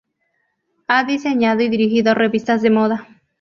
[0.87, 3.07] Ha diseñado y dirigido revistas de moda.